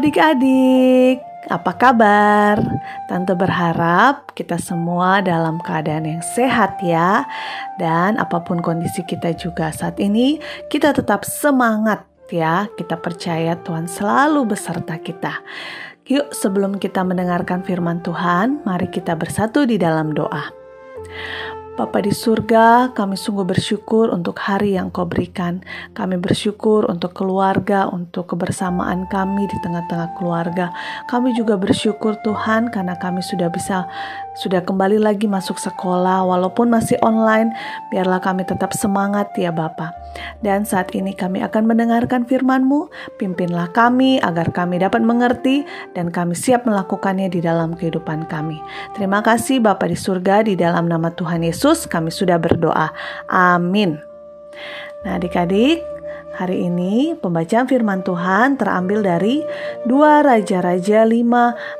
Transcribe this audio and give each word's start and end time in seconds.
Adik-adik, 0.00 1.20
apa 1.52 1.76
kabar? 1.76 2.56
Tante 3.04 3.36
berharap 3.36 4.32
kita 4.32 4.56
semua 4.56 5.20
dalam 5.20 5.60
keadaan 5.60 6.08
yang 6.08 6.24
sehat 6.24 6.80
ya. 6.80 7.28
Dan 7.76 8.16
apa 8.16 8.40
pun 8.40 8.64
kondisi 8.64 9.04
kita 9.04 9.36
juga 9.36 9.68
saat 9.68 10.00
ini, 10.00 10.40
kita 10.72 10.96
tetap 10.96 11.28
semangat 11.28 12.08
ya. 12.32 12.64
Kita 12.80 12.96
percaya 12.96 13.60
Tuhan 13.60 13.92
selalu 13.92 14.56
beserta 14.56 14.96
kita. 14.96 15.36
Yuk 16.08 16.32
sebelum 16.32 16.80
kita 16.80 17.04
mendengarkan 17.04 17.60
firman 17.60 18.00
Tuhan, 18.00 18.64
mari 18.64 18.88
kita 18.88 19.12
bersatu 19.20 19.68
di 19.68 19.76
dalam 19.76 20.16
doa. 20.16 20.48
Bapa 21.78 22.02
di 22.02 22.10
surga, 22.10 22.90
kami 22.98 23.14
sungguh 23.14 23.46
bersyukur 23.46 24.10
untuk 24.10 24.42
hari 24.42 24.74
yang 24.74 24.90
kau 24.90 25.06
berikan. 25.06 25.62
Kami 25.94 26.18
bersyukur 26.18 26.82
untuk 26.90 27.14
keluarga, 27.14 27.86
untuk 27.86 28.34
kebersamaan 28.34 29.06
kami 29.06 29.46
di 29.46 29.54
tengah-tengah 29.62 30.18
keluarga. 30.18 30.74
Kami 31.06 31.30
juga 31.38 31.54
bersyukur 31.54 32.18
Tuhan 32.26 32.74
karena 32.74 32.98
kami 32.98 33.22
sudah 33.22 33.46
bisa 33.54 33.86
sudah 34.34 34.66
kembali 34.66 34.98
lagi 34.98 35.30
masuk 35.30 35.62
sekolah 35.62 36.26
walaupun 36.26 36.74
masih 36.74 36.98
online. 37.06 37.54
Biarlah 37.94 38.18
kami 38.18 38.42
tetap 38.42 38.74
semangat 38.74 39.30
ya 39.38 39.54
Bapa. 39.54 39.94
Dan 40.42 40.66
saat 40.66 40.90
ini 40.90 41.14
kami 41.14 41.38
akan 41.38 41.70
mendengarkan 41.70 42.26
firman-Mu. 42.26 42.90
Pimpinlah 43.14 43.70
kami 43.70 44.18
agar 44.18 44.50
kami 44.50 44.82
dapat 44.82 45.06
mengerti 45.06 45.62
dan 45.94 46.10
kami 46.10 46.34
siap 46.34 46.66
melakukannya 46.66 47.30
di 47.30 47.38
dalam 47.38 47.78
kehidupan 47.78 48.26
kami. 48.26 48.58
Terima 48.98 49.22
kasih 49.22 49.62
Bapa 49.62 49.86
di 49.86 49.94
surga 49.94 50.42
di 50.42 50.58
dalam 50.58 50.90
nama 50.90 51.14
Tuhan 51.14 51.46
Yesus 51.46 51.59
Yesus 51.60 51.84
kami 51.84 52.08
sudah 52.08 52.40
berdoa. 52.40 52.88
Amin. 53.28 54.00
Nah 55.04 55.20
adik-adik, 55.20 55.84
hari 56.32 56.64
ini 56.64 57.12
pembacaan 57.20 57.68
firman 57.68 58.00
Tuhan 58.00 58.56
terambil 58.56 59.04
dari 59.04 59.44
2 59.84 59.92
Raja-Raja 60.24 61.04
5 61.04 61.20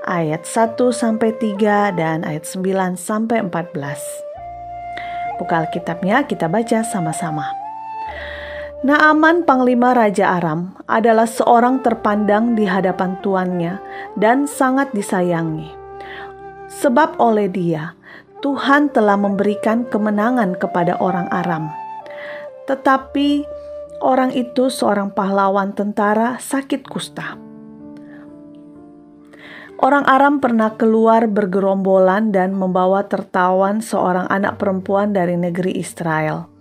ayat 0.04 0.44
1 0.44 0.76
sampai 0.92 1.32
3 1.32 1.96
dan 1.96 2.28
ayat 2.28 2.44
9 2.44 3.00
sampai 3.00 3.40
14. 3.40 5.40
Buka 5.40 5.64
Alkitabnya 5.64 6.28
kita 6.28 6.52
baca 6.52 6.84
sama-sama. 6.84 7.48
Naaman 8.84 9.48
Panglima 9.48 9.96
Raja 9.96 10.36
Aram 10.36 10.76
adalah 10.92 11.24
seorang 11.24 11.80
terpandang 11.80 12.52
di 12.52 12.68
hadapan 12.68 13.16
tuannya 13.24 13.80
dan 14.20 14.44
sangat 14.44 14.92
disayangi. 14.92 15.72
Sebab 16.68 17.16
oleh 17.16 17.48
dia, 17.48 17.96
Tuhan 18.40 18.88
telah 18.88 19.20
memberikan 19.20 19.84
kemenangan 19.84 20.56
kepada 20.56 20.96
orang 20.96 21.28
Aram. 21.28 21.68
Tetapi 22.64 23.44
orang 24.00 24.32
itu 24.32 24.72
seorang 24.72 25.12
pahlawan 25.12 25.76
tentara 25.76 26.40
sakit 26.40 26.82
kusta. 26.88 27.36
Orang 29.80 30.04
Aram 30.04 30.44
pernah 30.44 30.76
keluar 30.76 31.24
bergerombolan 31.24 32.32
dan 32.32 32.52
membawa 32.52 33.08
tertawan 33.08 33.80
seorang 33.80 34.28
anak 34.28 34.60
perempuan 34.60 35.16
dari 35.16 35.40
negeri 35.40 35.76
Israel. 35.80 36.52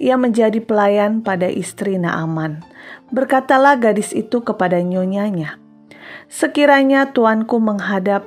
Ia 0.00 0.16
menjadi 0.16 0.56
pelayan 0.60 1.20
pada 1.20 1.52
istri 1.52 2.00
Naaman. 2.00 2.64
Berkatalah 3.12 3.76
gadis 3.76 4.16
itu 4.16 4.40
kepada 4.40 4.80
nyonyanya, 4.80 5.60
"Sekiranya 6.32 7.12
tuanku 7.12 7.60
menghadap 7.60 8.24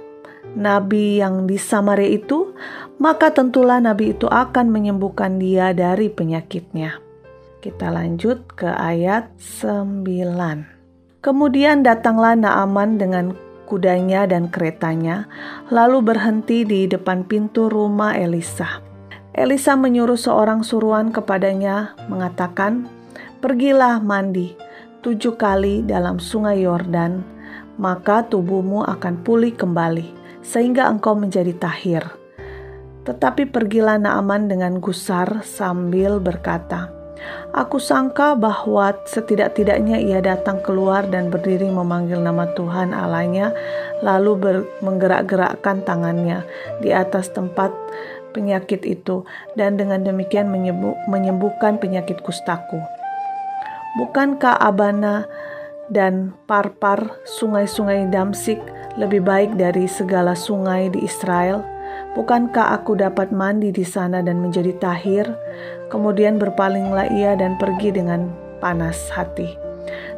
nabi 0.56 1.20
yang 1.20 1.46
di 1.46 1.60
Samaria 1.60 2.16
itu, 2.16 2.56
maka 2.98 3.30
tentulah 3.36 3.84
nabi 3.84 4.16
itu 4.16 4.26
akan 4.26 4.72
menyembuhkan 4.72 5.38
dia 5.38 5.76
dari 5.76 6.08
penyakitnya. 6.08 6.98
Kita 7.60 7.92
lanjut 7.92 8.56
ke 8.56 8.72
ayat 8.72 9.36
9. 9.38 10.06
Kemudian 11.20 11.82
datanglah 11.82 12.38
Naaman 12.38 13.02
dengan 13.02 13.34
kudanya 13.66 14.30
dan 14.30 14.48
keretanya, 14.48 15.26
lalu 15.74 16.06
berhenti 16.06 16.62
di 16.64 16.86
depan 16.86 17.26
pintu 17.26 17.68
rumah 17.68 18.14
Elisa. 18.14 18.80
Elisa 19.36 19.74
menyuruh 19.76 20.16
seorang 20.16 20.62
suruhan 20.62 21.10
kepadanya, 21.10 21.98
mengatakan, 22.08 22.88
"Pergilah 23.42 24.00
mandi 24.00 24.56
tujuh 25.02 25.36
kali 25.36 25.84
dalam 25.84 26.22
sungai 26.22 26.64
Yordan, 26.64 27.26
maka 27.82 28.24
tubuhmu 28.30 28.86
akan 28.86 29.26
pulih 29.26 29.52
kembali." 29.58 30.25
Sehingga 30.46 30.86
engkau 30.86 31.18
menjadi 31.18 31.52
tahir. 31.58 32.06
Tetapi 33.06 33.50
pergilah 33.50 33.98
Naaman 34.02 34.50
dengan 34.50 34.78
gusar 34.82 35.46
sambil 35.46 36.22
berkata, 36.22 36.94
Aku 37.56 37.80
sangka 37.80 38.36
bahwa 38.36 38.94
setidak-tidaknya 39.08 39.98
ia 39.98 40.20
datang 40.20 40.62
keluar 40.62 41.08
dan 41.08 41.32
berdiri 41.32 41.66
memanggil 41.72 42.20
nama 42.22 42.52
Tuhan 42.54 42.92
Allahnya, 42.92 43.56
lalu 44.04 44.62
menggerak-gerakkan 44.84 45.82
tangannya 45.88 46.44
di 46.84 46.92
atas 46.92 47.32
tempat 47.32 47.72
penyakit 48.36 48.84
itu, 48.84 49.24
dan 49.56 49.80
dengan 49.80 50.04
demikian 50.04 50.52
menyembuh, 50.52 50.94
menyembuhkan 51.08 51.80
penyakit 51.80 52.20
kustaku. 52.20 52.78
Bukankah 53.96 54.60
Abana 54.60 55.24
dan 55.88 56.36
Parpar, 56.44 57.24
sungai-sungai 57.24 58.12
Damsik, 58.12 58.60
lebih 58.96 59.24
baik 59.24 59.60
dari 59.60 59.88
segala 59.88 60.36
sungai 60.36 60.92
di 60.92 61.04
Israel? 61.04 61.64
Bukankah 62.16 62.80
aku 62.80 62.96
dapat 62.96 63.32
mandi 63.36 63.72
di 63.72 63.84
sana 63.84 64.24
dan 64.24 64.40
menjadi 64.40 64.72
tahir? 64.80 65.28
Kemudian 65.92 66.40
berpalinglah 66.40 67.12
ia 67.12 67.36
dan 67.36 67.60
pergi 67.60 67.92
dengan 67.92 68.32
panas 68.64 69.12
hati. 69.12 69.52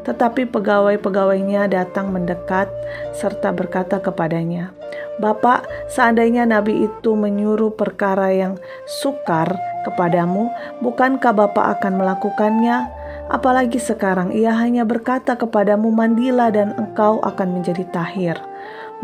Tetapi 0.08 0.48
pegawai-pegawainya 0.48 1.68
datang 1.68 2.16
mendekat 2.16 2.72
serta 3.12 3.52
berkata 3.52 4.00
kepadanya, 4.00 4.72
Bapak, 5.18 5.66
seandainya 5.90 6.46
nabi 6.46 6.88
itu 6.88 7.18
menyuruh 7.18 7.74
perkara 7.74 8.32
yang 8.32 8.56
sukar 8.86 9.58
kepadamu, 9.84 10.48
bukankah 10.80 11.34
Bapak 11.34 11.82
akan 11.82 12.00
melakukannya? 12.00 12.88
Apalagi 13.28 13.82
sekarang 13.82 14.32
ia 14.32 14.56
hanya 14.56 14.88
berkata 14.88 15.36
kepadamu, 15.36 15.92
mandilah 15.92 16.48
dan 16.54 16.72
engkau 16.80 17.20
akan 17.26 17.60
menjadi 17.60 17.84
tahir. 17.92 18.40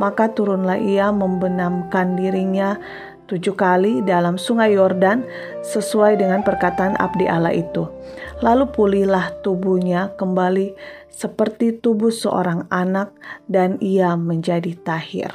Maka 0.02 0.34
turunlah 0.34 0.82
ia 0.82 1.14
membenamkan 1.14 2.18
dirinya 2.18 2.78
tujuh 3.28 3.56
kali 3.56 4.04
dalam 4.04 4.36
sungai 4.36 4.76
Yordan 4.76 5.24
sesuai 5.64 6.20
dengan 6.20 6.44
perkataan 6.44 7.00
abdi 7.00 7.26
Allah 7.26 7.56
itu. 7.56 7.88
Lalu 8.44 8.68
pulihlah 8.70 9.32
tubuhnya 9.42 10.12
kembali 10.20 10.76
seperti 11.14 11.78
tubuh 11.80 12.12
seorang 12.12 12.68
anak 12.68 13.14
dan 13.48 13.80
ia 13.80 14.18
menjadi 14.20 14.76
tahir. 14.82 15.32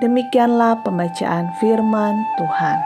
Demikianlah 0.00 0.80
pembacaan 0.86 1.52
firman 1.58 2.14
Tuhan. 2.38 2.78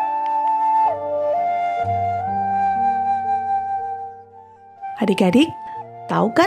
Adik-adik, 5.03 5.51
tahu 6.07 6.31
kan 6.31 6.47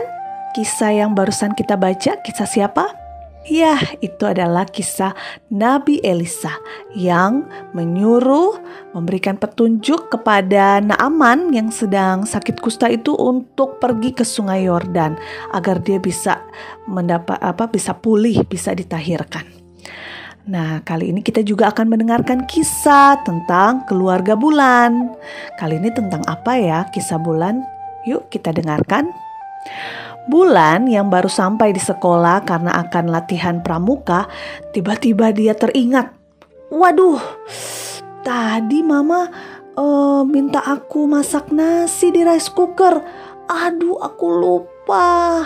kisah 0.56 0.95
yang 0.95 1.12
barusan 1.12 1.51
kita 1.59 1.75
baca? 1.75 2.24
Kisah 2.24 2.47
siapa? 2.47 3.05
Ya, 3.45 3.78
itu 4.01 4.25
adalah 4.25 4.66
kisah 4.66 5.13
Nabi 5.53 6.01
Elisa 6.01 6.50
yang 6.97 7.45
menyuruh 7.78 8.57
memberikan 8.97 9.38
petunjuk 9.38 10.09
kepada 10.09 10.81
Naaman 10.81 11.53
yang 11.53 11.69
sedang 11.69 12.25
sakit 12.25 12.57
kusta 12.57 12.89
itu 12.89 13.13
untuk 13.13 13.78
pergi 13.78 14.17
ke 14.17 14.25
Sungai 14.25 14.66
Yordan 14.66 15.13
agar 15.53 15.78
dia 15.85 16.01
bisa 16.01 16.41
mendapat 16.89 17.38
apa 17.38 17.69
bisa 17.69 17.94
pulih, 17.94 18.41
bisa 18.50 18.73
ditahirkan. 18.73 19.45
Nah, 20.50 20.81
kali 20.81 21.13
ini 21.13 21.21
kita 21.21 21.45
juga 21.45 21.69
akan 21.69 21.86
mendengarkan 21.86 22.50
kisah 22.50 23.21
tentang 23.30 23.86
keluarga 23.86 24.33
bulan. 24.33 25.13
Kali 25.62 25.77
ini 25.77 25.94
tentang 25.94 26.25
apa 26.25 26.57
ya 26.57 26.89
kisah 26.89 27.21
bulan? 27.21 27.62
Yuk 28.09 28.25
kita 28.33 28.50
dengarkan. 28.50 29.09
Bulan 30.25 30.89
yang 30.89 31.13
baru 31.13 31.30
sampai 31.30 31.69
di 31.69 31.77
sekolah 31.77 32.42
karena 32.50 32.74
akan 32.81 33.13
latihan 33.13 33.62
pramuka, 33.62 34.25
tiba-tiba 34.74 35.30
dia 35.30 35.54
teringat. 35.54 36.10
Waduh, 36.74 37.22
tadi 38.25 38.81
mama 38.81 39.30
uh, 39.77 40.25
minta 40.25 40.66
aku 40.66 41.06
masak 41.06 41.54
nasi 41.54 42.10
di 42.10 42.25
rice 42.25 42.50
cooker. 42.50 43.06
Aduh, 43.45 44.01
aku 44.01 44.25
lupa. 44.33 45.45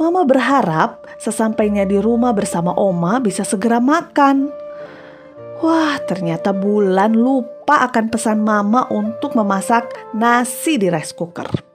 Mama 0.00 0.24
berharap 0.24 1.04
sesampainya 1.20 1.84
di 1.84 2.00
rumah 2.00 2.32
bersama 2.32 2.72
Oma 2.72 3.20
bisa 3.20 3.44
segera 3.44 3.84
makan. 3.84 4.48
Wah, 5.60 6.00
ternyata 6.08 6.56
Bulan 6.56 7.12
lupa 7.12 7.84
akan 7.84 8.08
pesan 8.08 8.40
Mama 8.40 8.88
untuk 8.88 9.36
memasak 9.36 9.92
nasi 10.16 10.80
di 10.80 10.88
rice 10.88 11.12
cooker. 11.12 11.69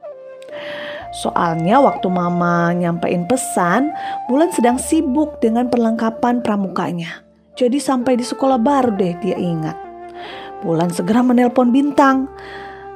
Soalnya 1.15 1.79
waktu 1.79 2.11
mama 2.11 2.75
nyampein 2.75 3.23
pesan, 3.23 3.95
Bulan 4.27 4.51
sedang 4.51 4.75
sibuk 4.75 5.39
dengan 5.39 5.71
perlengkapan 5.71 6.43
pramukanya. 6.43 7.23
Jadi 7.55 7.79
sampai 7.79 8.19
di 8.19 8.25
sekolah 8.27 8.59
baru 8.59 8.91
deh 8.99 9.15
dia 9.23 9.39
ingat. 9.39 9.79
Bulan 10.59 10.91
segera 10.91 11.23
menelpon 11.23 11.71
Bintang 11.71 12.27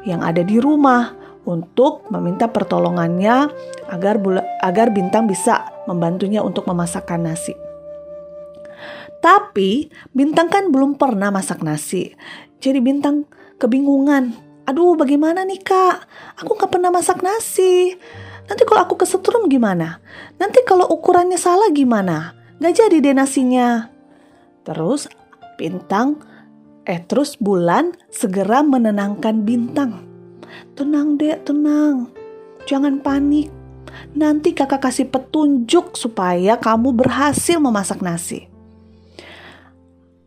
yang 0.03 0.19
ada 0.19 0.43
di 0.43 0.59
rumah 0.59 1.15
untuk 1.47 2.07
meminta 2.11 2.51
pertolongannya 2.51 3.47
agar 3.87 4.19
Bula, 4.19 4.43
agar 4.59 4.91
Bintang 4.91 5.31
bisa 5.31 5.63
membantunya 5.87 6.43
untuk 6.43 6.67
memasakkan 6.67 7.23
nasi. 7.23 7.55
Tapi 9.23 9.87
Bintang 10.11 10.51
kan 10.51 10.71
belum 10.71 10.99
pernah 10.99 11.31
masak 11.31 11.63
nasi. 11.63 12.11
Jadi 12.59 12.79
Bintang 12.83 13.27
kebingungan. 13.59 14.48
Aduh 14.69 14.93
bagaimana 14.93 15.41
nih 15.49 15.65
kak? 15.65 16.05
Aku 16.45 16.53
gak 16.53 16.69
pernah 16.69 16.93
masak 16.93 17.25
nasi. 17.25 17.97
Nanti 18.45 18.61
kalau 18.69 18.85
aku 18.85 19.01
kesetrum 19.01 19.49
gimana? 19.49 19.97
Nanti 20.37 20.61
kalau 20.61 20.85
ukurannya 20.85 21.41
salah 21.41 21.73
gimana? 21.73 22.37
Gak 22.61 22.77
jadi 22.77 23.01
deh 23.01 23.17
nasinya. 23.17 23.89
Terus 24.61 25.09
Bintang, 25.57 26.21
eh 26.85 27.01
terus 27.01 27.33
Bulan 27.41 27.97
segera 28.13 28.61
menenangkan 28.61 29.41
Bintang. 29.41 30.05
Tenang 30.77 31.17
dek, 31.17 31.49
tenang. 31.49 32.13
Jangan 32.69 33.01
panik. 33.01 33.49
Nanti 34.13 34.53
kakak 34.53 34.85
kasih 34.85 35.09
petunjuk 35.09 35.97
supaya 35.97 36.61
kamu 36.61 36.93
berhasil 36.93 37.57
memasak 37.57 38.05
nasi. 38.05 38.45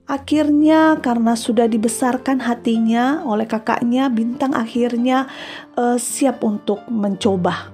Akhirnya 0.02 0.98
karena 0.98 1.38
sudah 1.38 1.70
dibesarkan 1.70 2.42
hatinya 2.42 3.22
oleh 3.22 3.46
kakaknya, 3.46 4.10
Bintang 4.10 4.52
akhirnya 4.52 5.30
uh, 5.78 5.96
siap 5.96 6.42
untuk 6.42 6.82
mencoba 6.90 7.70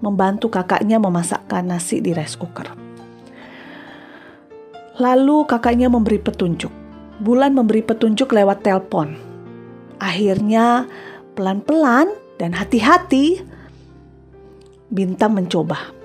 membantu 0.00 0.48
kakaknya 0.48 0.96
memasakkan 0.96 1.68
nasi 1.68 2.00
di 2.00 2.16
rice 2.16 2.36
cooker. 2.36 2.72
Lalu 5.00 5.48
kakaknya 5.48 5.88
memberi 5.88 6.20
petunjuk. 6.20 6.72
Bulan 7.20 7.52
memberi 7.52 7.84
petunjuk 7.84 8.32
lewat 8.32 8.64
telepon. 8.64 9.16
Akhirnya 10.00 10.88
pelan-pelan 11.36 12.08
dan 12.40 12.56
hati-hati 12.56 13.44
Bintang 14.90 15.38
mencoba. 15.38 15.99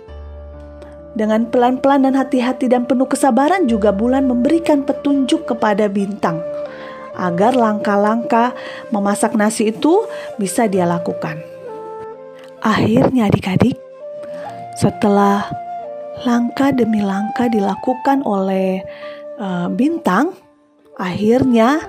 Dengan 1.16 1.48
pelan-pelan 1.48 2.04
dan 2.04 2.16
hati-hati 2.20 2.68
dan 2.68 2.84
penuh 2.84 3.08
kesabaran 3.08 3.72
juga 3.72 3.96
bulan 3.96 4.28
memberikan 4.28 4.84
petunjuk 4.84 5.48
kepada 5.48 5.88
bintang 5.88 6.44
agar 7.16 7.56
langkah-langkah 7.56 8.52
memasak 8.92 9.32
nasi 9.34 9.72
itu 9.72 10.04
bisa 10.36 10.68
dia 10.68 10.84
lakukan. 10.84 11.40
Akhirnya 12.60 13.32
adik-adik, 13.32 13.80
setelah 14.76 15.48
langkah 16.28 16.76
demi 16.76 17.00
langkah 17.00 17.48
dilakukan 17.48 18.20
oleh 18.28 18.84
uh, 19.40 19.72
bintang, 19.72 20.36
akhirnya 21.00 21.80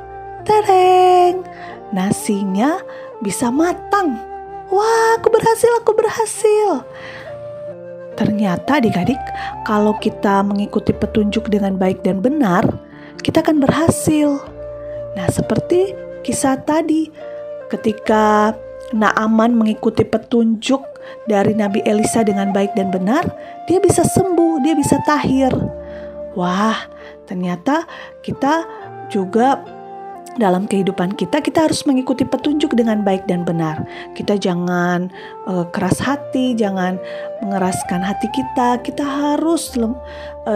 tereng, 0.46 1.42
nasinya 1.90 2.78
bisa 3.18 3.50
matang. 3.50 4.14
Wah, 4.70 5.18
aku 5.18 5.30
berhasil, 5.30 5.70
aku 5.82 5.94
berhasil. 5.94 6.86
Ternyata 8.16 8.80
adik-adik, 8.80 9.20
kalau 9.68 9.92
kita 10.00 10.40
mengikuti 10.40 10.96
petunjuk 10.96 11.52
dengan 11.52 11.76
baik 11.76 12.00
dan 12.00 12.24
benar, 12.24 12.64
kita 13.20 13.44
akan 13.44 13.60
berhasil. 13.60 14.40
Nah, 15.16 15.28
seperti 15.28 15.92
kisah 16.24 16.56
tadi, 16.64 17.12
ketika 17.68 18.56
Naaman 18.96 19.58
mengikuti 19.58 20.06
petunjuk 20.06 20.80
dari 21.26 21.52
Nabi 21.52 21.82
Elisa 21.82 22.22
dengan 22.22 22.54
baik 22.54 22.72
dan 22.78 22.94
benar, 22.94 23.26
dia 23.66 23.82
bisa 23.82 24.06
sembuh, 24.06 24.62
dia 24.62 24.78
bisa 24.78 24.96
tahir. 25.04 25.50
Wah, 26.38 26.86
ternyata 27.26 27.84
kita 28.22 28.62
juga 29.10 29.60
dalam 30.36 30.68
kehidupan 30.68 31.16
kita, 31.16 31.40
kita 31.40 31.68
harus 31.68 31.84
mengikuti 31.88 32.22
petunjuk 32.24 32.76
dengan 32.76 33.00
baik 33.02 33.24
dan 33.28 33.42
benar. 33.42 33.84
Kita 34.12 34.36
jangan 34.36 35.08
uh, 35.48 35.64
keras 35.72 36.00
hati, 36.00 36.52
jangan 36.56 37.00
mengeraskan 37.44 38.04
hati 38.04 38.28
kita. 38.32 38.80
Kita 38.84 39.04
harus 39.04 39.72
uh, 39.76 39.96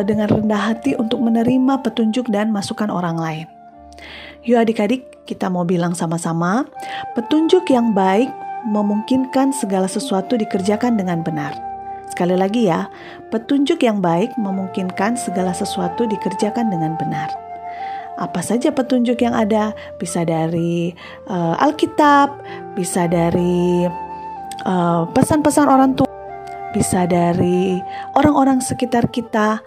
dengan 0.04 0.28
rendah 0.28 0.72
hati 0.72 0.96
untuk 0.96 1.20
menerima 1.24 1.80
petunjuk 1.80 2.28
dan 2.28 2.52
masukan 2.52 2.92
orang 2.92 3.16
lain. 3.16 3.46
Yuk 4.44 4.64
adik-adik, 4.64 5.24
kita 5.28 5.52
mau 5.52 5.68
bilang 5.68 5.92
sama-sama, 5.92 6.64
petunjuk 7.12 7.68
yang 7.68 7.92
baik 7.92 8.32
memungkinkan 8.64 9.52
segala 9.52 9.88
sesuatu 9.88 10.36
dikerjakan 10.36 10.96
dengan 10.96 11.20
benar. 11.20 11.52
Sekali 12.08 12.36
lagi 12.36 12.68
ya, 12.68 12.88
petunjuk 13.32 13.80
yang 13.84 14.00
baik 14.00 14.32
memungkinkan 14.36 15.16
segala 15.16 15.52
sesuatu 15.56 16.04
dikerjakan 16.08 16.68
dengan 16.68 16.96
benar 16.96 17.49
apa 18.20 18.44
saja 18.44 18.68
petunjuk 18.68 19.24
yang 19.24 19.32
ada, 19.32 19.72
bisa 19.96 20.28
dari 20.28 20.92
uh, 21.26 21.56
Alkitab, 21.56 22.28
bisa 22.76 23.08
dari 23.08 23.88
eh, 24.60 25.02
pesan-pesan 25.16 25.66
uh, 25.66 25.72
orang 25.72 25.92
tua, 25.96 26.12
bisa 26.76 27.08
dari 27.08 27.80
orang-orang 28.12 28.60
sekitar 28.60 29.08
kita. 29.08 29.64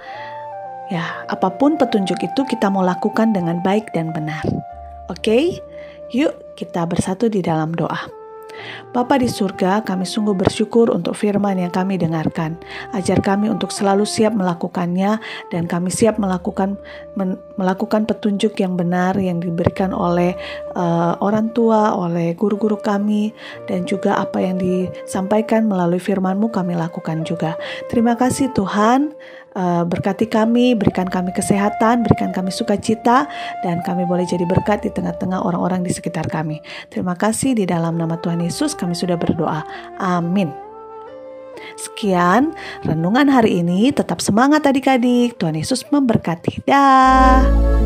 Ya, 0.93 1.25
apa 1.25 1.49
pun 1.57 1.81
petunjuk 1.81 2.21
itu 2.21 2.41
kita 2.45 2.69
mau 2.69 2.85
lakukan 2.85 3.33
dengan 3.33 3.57
baik 3.65 3.89
dan 3.97 4.13
benar. 4.13 4.45
Oke, 5.09 5.25
okay? 5.25 5.43
yuk 6.13 6.37
kita 6.53 6.85
bersatu 6.85 7.33
di 7.33 7.41
dalam 7.41 7.73
doa. 7.73 8.22
Bapa 8.93 9.17
di 9.17 9.29
surga, 9.29 9.81
kami 9.81 10.05
sungguh 10.05 10.37
bersyukur 10.37 10.93
untuk 10.93 11.17
firman 11.17 11.57
yang 11.57 11.73
kami 11.73 11.97
dengarkan. 11.97 12.57
Ajar 12.93 13.19
kami 13.19 13.49
untuk 13.49 13.73
selalu 13.73 14.05
siap 14.05 14.37
melakukannya 14.37 15.17
dan 15.49 15.65
kami 15.65 15.89
siap 15.89 16.21
melakukan 16.21 16.77
men, 17.17 17.37
melakukan 17.57 18.05
petunjuk 18.05 18.57
yang 18.61 18.77
benar 18.77 19.17
yang 19.17 19.41
diberikan 19.41 19.93
oleh 19.93 20.37
uh, 20.77 21.17
orang 21.21 21.49
tua, 21.53 21.93
oleh 21.97 22.33
guru-guru 22.37 22.77
kami 22.77 23.33
dan 23.65 23.85
juga 23.85 24.17
apa 24.21 24.41
yang 24.41 24.61
disampaikan 24.61 25.65
melalui 25.65 26.01
firman-Mu 26.01 26.49
kami 26.53 26.77
lakukan 26.77 27.25
juga. 27.25 27.57
Terima 27.89 28.13
kasih 28.17 28.53
Tuhan. 28.53 29.13
Uh, 29.53 29.85
berkati 29.85 30.25
kami, 30.25 30.73
berikan 30.73 31.05
kami 31.05 31.29
kesehatan, 31.29 32.01
berikan 32.01 32.33
kami 32.33 32.49
sukacita, 32.49 33.29
dan 33.61 33.85
kami 33.85 34.01
boleh 34.01 34.25
jadi 34.25 34.49
berkat 34.49 34.81
di 34.81 34.89
tengah-tengah 34.89 35.45
orang-orang 35.45 35.85
di 35.85 35.93
sekitar 35.93 36.25
kami. 36.25 36.57
Terima 36.89 37.13
kasih 37.13 37.53
di 37.53 37.69
dalam 37.69 37.93
nama 37.93 38.17
Tuhan 38.17 38.41
Yesus 38.41 38.73
kami 38.73 38.97
sudah 38.97 39.13
berdoa. 39.13 39.61
Amin. 40.01 40.49
Sekian 41.77 42.53
renungan 42.81 43.29
hari 43.29 43.61
ini. 43.61 43.93
Tetap 43.93 44.19
semangat 44.19 44.65
adik-adik. 44.65 45.37
Tuhan 45.37 45.57
Yesus 45.57 45.85
memberkati. 45.89 46.65
Dah. 46.65 47.82